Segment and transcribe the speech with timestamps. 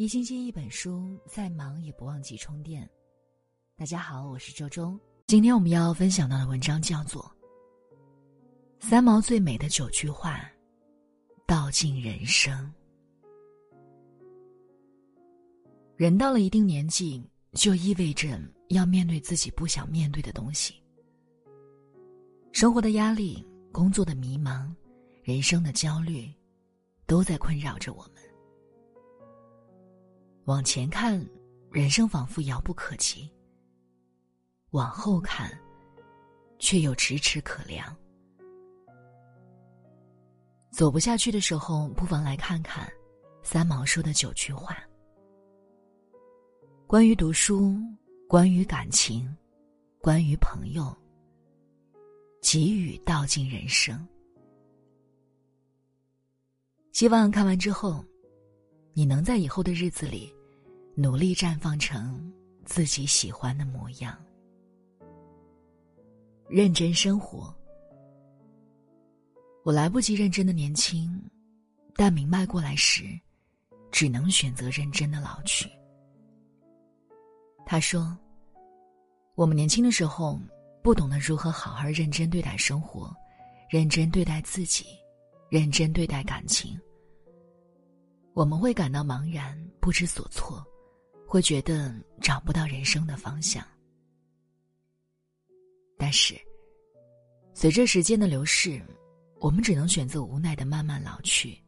[0.00, 2.88] 一星期一本书，再忙也不忘记充电。
[3.76, 4.98] 大家好，我是周周。
[5.26, 7.22] 今天我们要分享到的文章叫做
[8.88, 10.50] 《三毛最美的九句话，
[11.46, 12.72] 道尽人生》。
[15.96, 17.22] 人到了一定年纪，
[17.52, 18.40] 就意味着
[18.70, 20.82] 要面对自己不想面对的东西。
[22.52, 24.74] 生活的压力、工作的迷茫、
[25.22, 26.26] 人生的焦虑，
[27.04, 28.29] 都在困扰着我们。
[30.46, 31.24] 往前看，
[31.70, 33.30] 人生仿佛遥不可及；
[34.70, 35.50] 往后看，
[36.58, 37.94] 却又咫尺可量。
[40.70, 42.90] 走不下去的时候，不妨来看看
[43.42, 44.76] 三毛说的九句话：
[46.86, 47.76] 关于读书，
[48.26, 49.36] 关于感情，
[50.00, 50.96] 关于朋友，
[52.40, 54.08] 给予道尽人生。
[56.92, 58.04] 希望看完之后。
[58.92, 60.34] 你能在以后的日子里，
[60.94, 62.32] 努力绽放成
[62.64, 64.18] 自己喜欢的模样。
[66.48, 67.54] 认真生活。
[69.62, 71.22] 我来不及认真的年轻，
[71.94, 73.04] 但明白过来时，
[73.92, 75.70] 只能选择认真的老去。
[77.64, 78.18] 他说
[79.36, 80.40] ：“我们年轻的时候，
[80.82, 83.14] 不懂得如何好好认真对待生活，
[83.68, 84.86] 认真对待自己，
[85.48, 86.76] 认真对待感情。”
[88.34, 90.64] 我们会感到茫然、不知所措，
[91.26, 93.66] 会觉得找不到人生的方向。
[95.98, 96.34] 但是，
[97.52, 98.80] 随着时间的流逝，
[99.38, 101.58] 我们只能选择无奈的慢慢老去。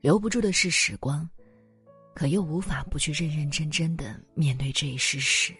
[0.00, 1.28] 留不住的是时光，
[2.14, 5.52] 可又无法不去认认真真的面对这一事实。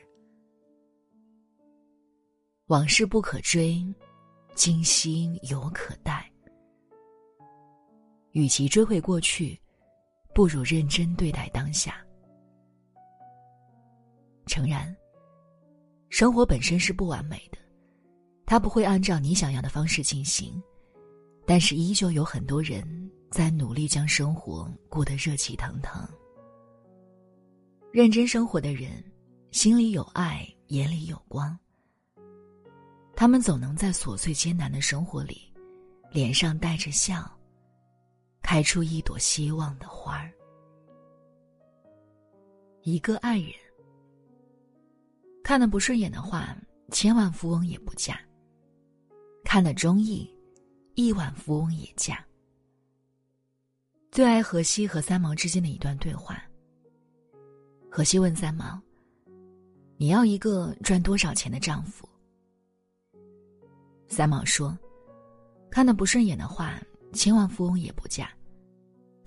[2.67, 3.85] 往事不可追，
[4.55, 6.30] 今夕犹可待。
[8.33, 9.59] 与其追悔过去，
[10.35, 11.97] 不如认真对待当下。
[14.47, 14.95] 诚然，
[16.09, 17.59] 生活本身是不完美的，
[18.47, 20.61] 它不会按照你想要的方式进行，
[21.47, 26.09] 但是依旧有很多人在努力将生活过得热气腾腾。
[27.93, 29.03] 认真生活的人，
[29.51, 31.57] 心里有爱，眼里有光。
[33.15, 35.53] 他们总能在琐碎艰难的生活里，
[36.11, 37.31] 脸上带着笑。
[38.51, 40.33] 开出一朵希望的花儿。
[42.83, 43.53] 一个爱人
[45.45, 46.57] 看的不顺眼的话，
[46.91, 48.13] 千万富翁也不嫁；
[49.45, 50.29] 看得中意，
[50.97, 52.27] 亿万富翁也嫁。
[54.11, 56.43] 最爱荷西和三毛之间的一段对话。
[57.89, 58.83] 荷西问三毛
[59.97, 62.05] ：“你要一个赚多少钱的丈夫？”
[64.11, 64.77] 三毛说
[65.71, 66.83] ：“看得不顺眼的话，
[67.13, 68.29] 千万富翁也不嫁。”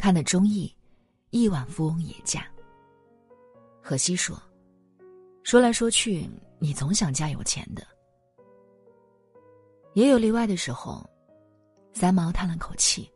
[0.03, 0.69] 看得中意，
[1.30, 2.46] 亿万富翁也嫁。
[3.81, 4.38] 荷西说
[5.44, 7.88] ：“说来说去，你总想嫁有钱的。
[9.94, 11.09] 也有例外的时候。”
[11.96, 13.09] 三毛叹了口气：“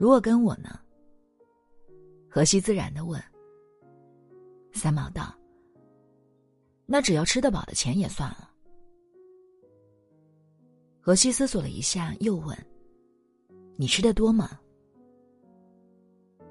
[0.00, 0.80] 如果跟我呢？”
[2.28, 3.22] 荷西自然的问。
[4.72, 5.32] 三毛道
[6.86, 8.50] ：“那只要吃得饱的钱也算了。”
[11.00, 12.58] 荷西思索了一下，又问
[13.78, 14.58] ：“你吃的多吗？”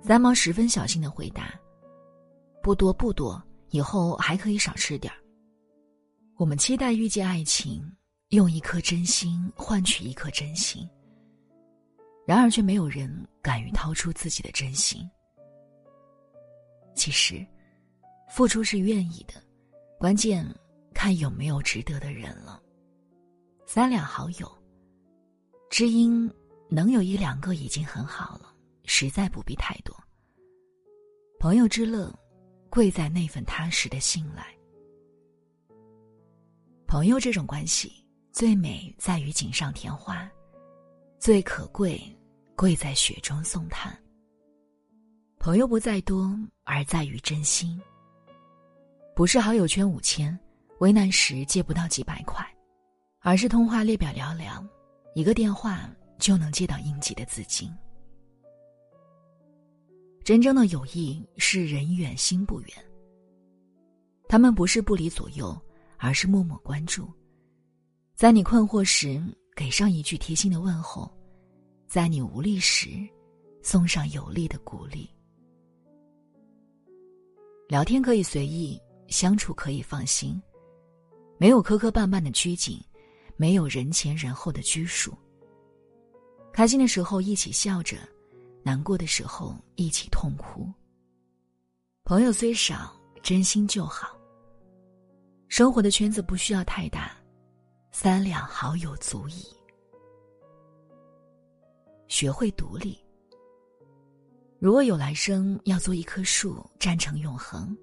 [0.04, 1.54] 三毛十分小心的回答
[2.62, 5.18] ：“不多不多，以后还可以少吃点儿。”
[6.38, 7.82] 我们期待遇见爱情，
[8.30, 10.90] 用一颗真心换取一颗真心。
[12.26, 15.08] 然而，却没有人敢于掏出自己的真心。
[16.96, 17.46] 其实，
[18.30, 19.36] 付出是愿意的，
[20.00, 20.46] 关键
[20.94, 22.62] 看有没有值得的人了。
[23.68, 24.52] 三两好友，
[25.70, 26.30] 知音
[26.70, 28.51] 能有一两个已经很好了。
[28.86, 29.96] 实在不必太多。
[31.40, 32.14] 朋友之乐，
[32.70, 34.46] 贵在那份踏实的信赖。
[36.88, 40.30] 朋友这种关系，最美在于锦上添花，
[41.20, 42.02] 最可贵
[42.56, 43.98] 贵在雪中送炭。
[45.40, 47.82] 朋友不在多，而在于真心。
[49.16, 50.38] 不是好友圈五千，
[50.80, 52.46] 为难时借不到几百块，
[53.20, 54.64] 而是通话列表寥寥，
[55.16, 55.90] 一个电话
[56.20, 57.74] 就能借到应急的资金。
[60.24, 62.70] 真正的友谊是人远心不远。
[64.30, 65.60] 他们不是不离左右，
[65.98, 67.12] 而是默默关注，
[68.16, 69.22] 在你困惑时
[69.56, 71.12] 给上一句贴心的问候，
[71.88, 72.90] 在你无力时
[73.62, 75.10] 送上有力的鼓励。
[77.68, 80.42] 聊天可以随意，相处可以放心，
[81.38, 82.80] 没有磕磕绊绊的拘谨，
[83.38, 85.14] 没有人前人后的拘束。
[86.54, 87.98] 开心的时候一起笑着。
[88.64, 90.72] 难过的时候一起痛哭。
[92.04, 94.18] 朋友虽少，真心就好。
[95.48, 97.16] 生活的圈子不需要太大，
[97.92, 99.46] 三两好友足矣。
[102.08, 102.98] 学会独立。
[104.60, 107.76] 如果有来生，要做一棵树，站成永恒。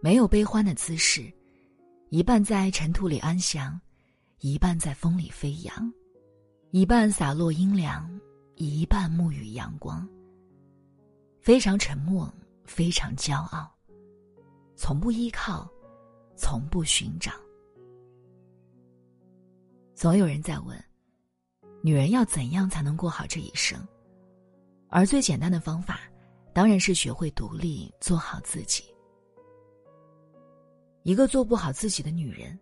[0.00, 1.32] 没有悲欢的姿势，
[2.10, 3.80] 一半在尘土里安详，
[4.40, 5.92] 一半在风里飞扬，
[6.70, 8.08] 一半洒落阴凉，
[8.56, 10.08] 一半沐浴阳光。
[11.40, 12.32] 非常沉默，
[12.64, 13.70] 非常骄傲，
[14.74, 15.70] 从不依靠，
[16.36, 17.32] 从不寻找。
[19.94, 20.82] 总有人在问：
[21.82, 23.78] 女人要怎样才能过好这一生？
[24.88, 26.00] 而最简单的方法，
[26.52, 28.84] 当然是学会独立，做好自己。
[31.02, 32.58] 一个做不好自己的女人，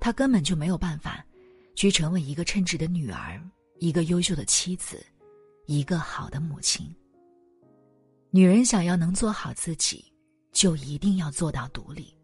[0.00, 1.22] 她根本就没有办法，
[1.74, 3.38] 去成为一个称职的女儿，
[3.78, 5.04] 一个优秀的妻子，
[5.66, 6.94] 一个好的母亲。
[8.30, 10.04] 女人想要能做好自己，
[10.52, 12.16] 就一定要做到独立。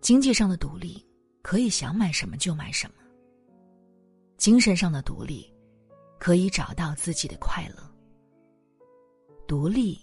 [0.00, 1.04] 经济上的独立，
[1.42, 2.94] 可以想买什么就买什么；
[4.36, 5.52] 精神上的独立。
[6.18, 7.76] 可以找到自己的快乐。
[9.46, 10.00] 独立，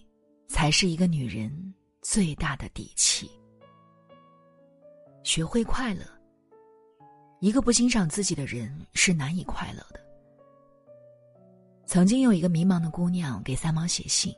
[0.47, 1.73] 才是一个女人
[2.03, 3.29] 最大的底气。
[5.23, 6.05] 学会快乐。
[7.43, 9.99] 一个不欣赏自己的人是难以快乐的。
[11.85, 14.33] 曾经有一个迷茫的姑娘给三毛写信，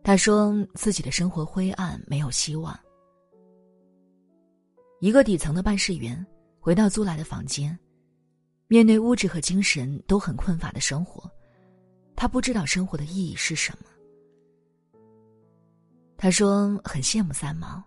[0.00, 2.78] 她说自己的生活灰暗，没有希望。
[5.00, 6.24] 一个底层的办事员
[6.60, 7.76] 回到租来的房间。
[8.68, 11.28] 面对物质和精神都很困乏的生活，
[12.14, 14.98] 他不知道生活的意义是什么。
[16.16, 17.82] 他说很羡慕三毛，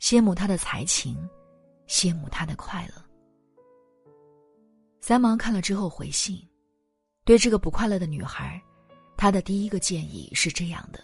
[0.00, 1.28] 羡慕他的才情，
[1.86, 3.11] 羡慕他的快乐。
[5.02, 6.40] 三毛看了之后回信，
[7.24, 8.62] 对这个不快乐的女孩，
[9.16, 11.02] 他的第一个建议是这样的：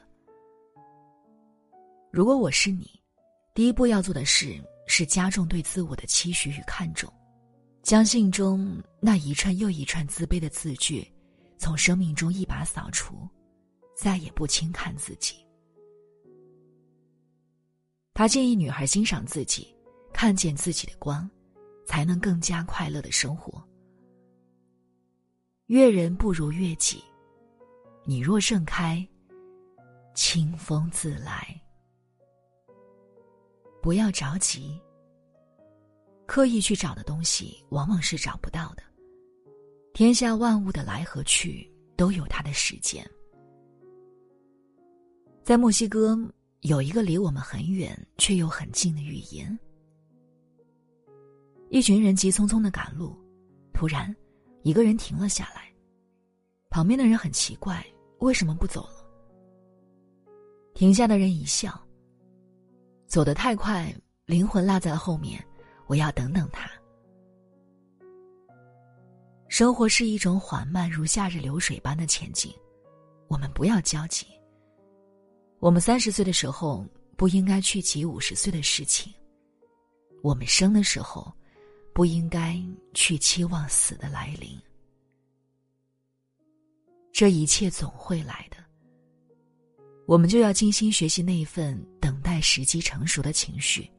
[2.12, 2.88] 如果我是你，
[3.54, 4.56] 第一步要做的事
[4.86, 7.12] 是加重对自我的期许与看重。
[7.82, 11.04] 将信中那一串又一串自卑的字句，
[11.56, 13.28] 从生命中一把扫除，
[13.96, 15.44] 再也不轻看自己。
[18.14, 19.74] 他建议女孩欣赏自己，
[20.12, 21.28] 看见自己的光，
[21.84, 23.60] 才能更加快乐的生活。
[25.68, 27.04] 悦人不如悦己，
[28.06, 29.06] 你若盛开，
[30.14, 31.46] 清风自来。
[33.82, 34.80] 不要着急。
[36.24, 38.82] 刻意去找的东西，往往是找不到的。
[39.92, 43.06] 天下万物的来和去，都有它的时间。
[45.44, 46.18] 在墨西哥，
[46.62, 49.58] 有一个离我们很远却又很近的语言。
[51.68, 53.14] 一群人急匆匆的赶路，
[53.74, 54.16] 突然，
[54.68, 55.72] 一个人停了下来。
[56.68, 57.82] 旁边的人很奇怪，
[58.18, 59.02] 为什么不走了？
[60.74, 61.72] 停下的人一笑。
[63.06, 63.90] 走得太快，
[64.26, 65.42] 灵魂落在了后面。
[65.86, 66.70] 我要等等他。
[69.48, 72.52] 生活是一种缓慢如夏日流水般的前进，
[73.26, 74.26] 我们不要焦急。
[75.60, 76.84] 我们三十岁的时候
[77.16, 79.10] 不应该去急五十岁的事情，
[80.22, 81.32] 我们生的时候
[81.98, 82.56] 不应该
[82.94, 84.56] 去期望死的来临。
[87.10, 88.56] 这一切总会来的，
[90.06, 93.90] 我们就要精心学习那一份等待时机成熟的情绪。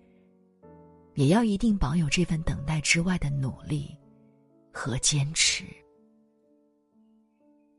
[1.16, 3.94] 也要一定保有这份等待之外的努力
[4.72, 5.66] 和坚持。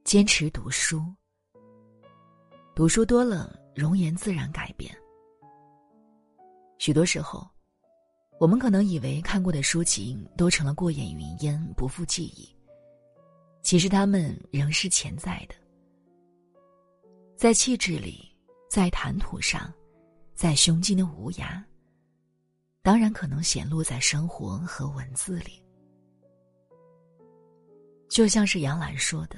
[0.04, 1.02] 坚持读书，
[2.76, 4.94] 读书多了，容颜自然改变。
[6.76, 7.48] 许多时候，
[8.40, 12.49] 我们可能以为看过的书籍都成了过眼云烟，不复记忆。
[13.61, 15.54] 其实，他们仍是潜在的，
[17.37, 18.35] 在气质里，
[18.70, 19.70] 在谈吐上，
[20.32, 21.62] 在胸襟的无涯。
[22.80, 25.62] 当然可能显露在生活和文字里，
[28.09, 29.37] 就像是杨澜说的：“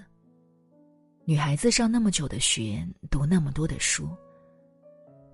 [1.26, 4.08] 女孩子上那么久的学，读那么多的书，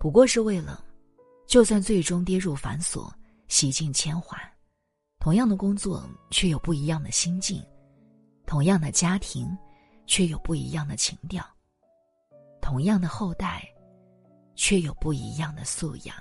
[0.01, 0.83] 不过是为了，
[1.47, 3.13] 就算最终跌入繁琐，
[3.49, 4.39] 洗尽铅华，
[5.19, 7.65] 同样的工作却有不一样的心境，
[8.47, 9.57] 同样的家庭，
[10.07, 11.45] 却有不一样的情调，
[12.61, 13.67] 同样的后代，
[14.55, 16.15] 却有不一样的素养。”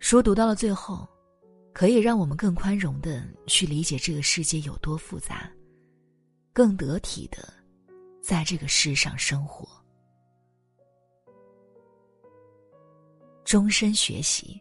[0.00, 1.08] 书读到了最后，
[1.72, 5.50] 可以让我们更宽容的去理解这个世界有多复杂，
[6.52, 7.38] 更得体的
[8.22, 9.77] 在这个世上生活。
[13.48, 14.60] 终身学习。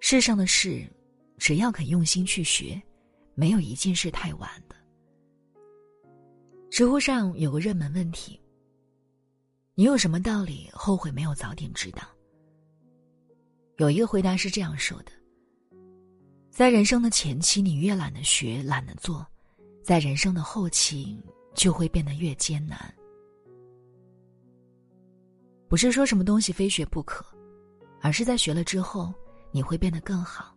[0.00, 0.90] 世上的事，
[1.36, 2.80] 只要肯用心去学，
[3.34, 4.74] 没有一件事太晚的。
[6.70, 8.40] 知乎上有个热门问题：
[9.74, 12.00] 你有什么道理后悔没有早点知道？
[13.76, 15.12] 有一个回答是这样说的：
[16.50, 19.26] 在人生的前期，你越懒得学、懒得做，
[19.84, 21.22] 在人生的后期
[21.54, 22.78] 就会变得越艰难。
[25.68, 27.22] 不是说什么东西非学不可，
[28.00, 29.12] 而是在学了之后，
[29.50, 30.56] 你会变得更好。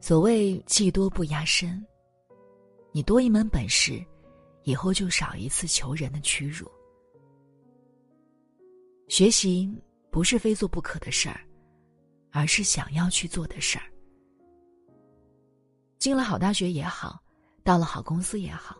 [0.00, 1.84] 所谓技多不压身，
[2.92, 4.04] 你多一门本事。
[4.64, 6.70] 以后就少一次求人的屈辱。
[9.08, 9.74] 学习
[10.10, 11.40] 不是非做不可的事儿，
[12.30, 13.84] 而是想要去做的事儿。
[15.98, 17.18] 进了好大学也好，
[17.64, 18.76] 到了好公司也好。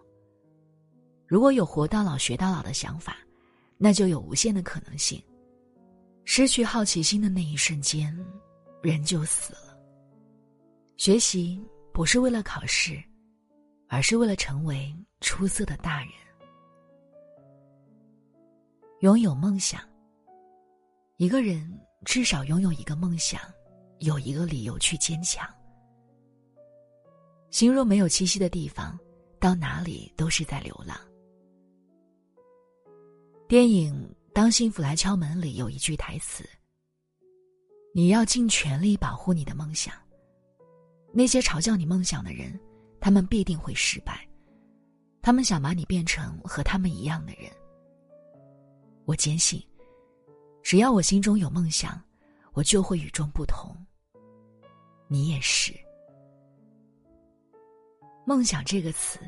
[1.26, 3.16] 如果有活到老学到老的想法，
[3.78, 5.20] 那就有无限的可能性。
[6.32, 8.16] 失去好奇心的那一瞬间，
[8.82, 9.76] 人就死了。
[10.96, 11.60] 学习
[11.92, 13.02] 不是为了考试，
[13.88, 14.94] 而是为了成为。
[15.20, 16.12] 出色的大人，
[19.00, 19.82] 拥有梦想。
[21.16, 21.68] 一个人
[22.04, 23.40] 至少拥有一个梦想，
[23.99, 25.44] 有一个理由去坚强。
[27.50, 28.96] 心若没有栖息的地方，
[29.40, 30.96] 到哪里都是在流浪。
[33.49, 33.92] 电影
[34.40, 36.49] 《当幸福来敲门》里有一句台词
[37.92, 39.94] ：“你要尽全力保护你的梦想。
[41.12, 42.59] 那些嘲笑你梦想的人，
[43.02, 44.26] 他们必定会失败。”
[45.20, 47.52] 他们想把你变成和他们一样的人。
[49.04, 49.62] 我坚信，
[50.62, 52.02] 只要我心中有梦想，
[52.54, 53.76] 我就会与众不同。
[55.06, 55.70] 你也是。
[58.25, 59.20] 梦想这个词，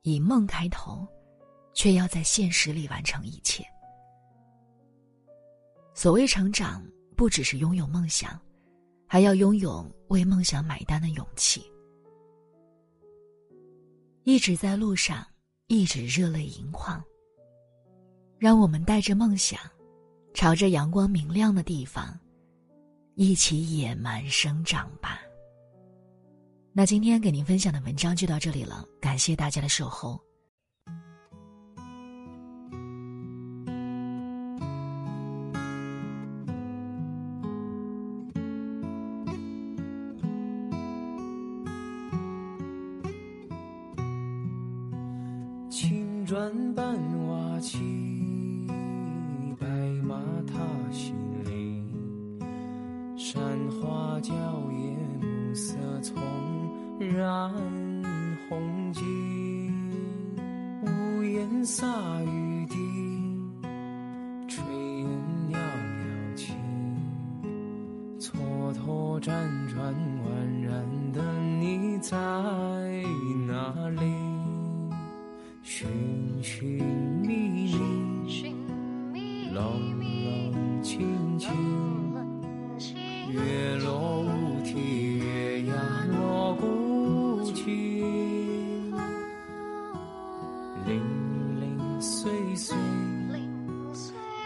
[0.00, 1.06] 以梦开头，
[1.74, 3.62] 却要在现实里完成一切。
[6.00, 6.82] 所谓成长，
[7.14, 8.40] 不只是拥有梦想，
[9.06, 11.62] 还要拥有为梦想买单的勇气。
[14.22, 15.26] 一直在路上，
[15.66, 17.04] 一直热泪盈眶。
[18.38, 19.60] 让我们带着梦想，
[20.32, 22.18] 朝着阳光明亮的地方，
[23.14, 25.20] 一起野蛮生长吧。
[26.72, 30.18] 那今天给您分享的文章就到这里了，感谢大家的守候。
[46.30, 46.96] 转半
[47.26, 47.76] 瓦起，
[49.58, 49.66] 白
[50.04, 50.14] 马
[50.46, 50.60] 踏
[50.92, 51.12] 新
[51.44, 51.84] 林，
[53.18, 54.32] 山花娇
[54.70, 56.22] 艳，暮色丛
[57.00, 57.52] 染
[58.48, 59.02] 红巾。
[60.82, 62.76] 屋檐洒雨滴，
[64.46, 64.62] 炊
[65.00, 65.08] 烟
[65.48, 66.52] 袅袅起，
[68.20, 69.32] 蹉跎辗
[69.74, 69.92] 转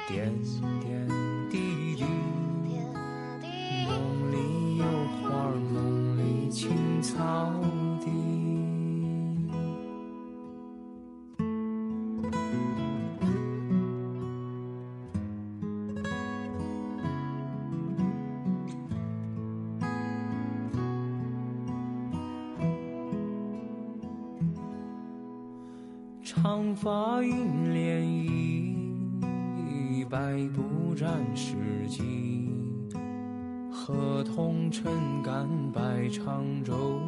[0.07, 0.31] 点
[0.81, 1.09] 点
[1.51, 2.05] 滴滴，
[3.87, 3.91] 梦
[4.31, 4.85] 里有
[5.23, 7.53] 花，梦里青草
[8.01, 8.11] 地。
[26.23, 28.14] 长发映涟漪，
[30.15, 30.21] 百
[30.55, 31.57] 步斩世
[31.89, 32.49] 纪。
[33.69, 37.01] 河童撑杆摆长舟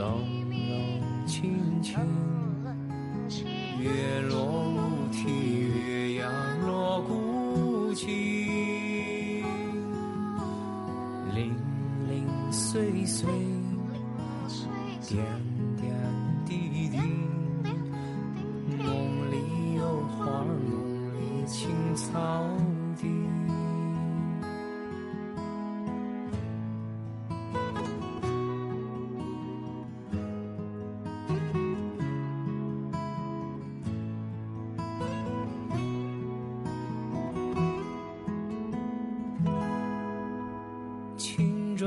[0.00, 1.94] 冷冷清清，
[3.78, 5.28] 月落乌啼，
[5.84, 6.26] 月牙
[6.64, 8.08] 落孤井，
[11.34, 11.54] 零
[12.08, 13.28] 零碎碎，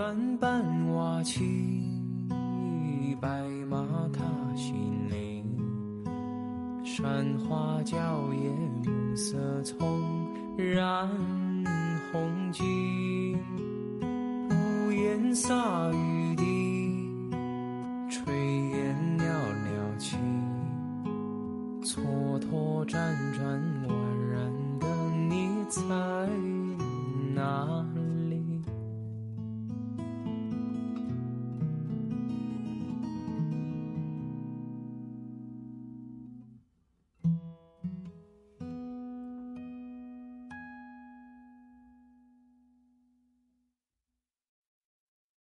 [0.03, 0.13] 情。
[0.13, 4.21] 转半瓦漆，白马踏
[4.53, 4.75] 新
[5.07, 5.45] 泥，
[6.83, 7.95] 山花娇
[8.33, 8.51] 艳，
[8.83, 9.87] 暮色葱
[10.57, 11.07] 然